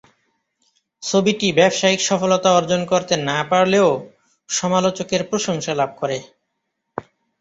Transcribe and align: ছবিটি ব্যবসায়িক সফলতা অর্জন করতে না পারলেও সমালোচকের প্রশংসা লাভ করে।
ছবিটি 1.03 1.47
ব্যবসায়িক 1.51 2.01
সফলতা 2.01 2.49
অর্জন 2.53 2.81
করতে 2.85 3.13
না 3.29 3.39
পারলেও 3.51 3.89
সমালোচকের 4.49 5.21
প্রশংসা 5.29 5.73
লাভ 5.75 5.91
করে। 5.97 6.17